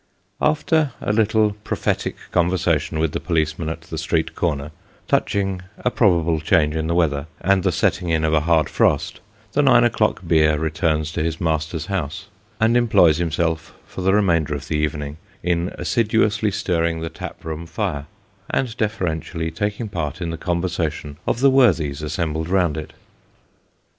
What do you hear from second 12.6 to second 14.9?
employs himself for the remainder of the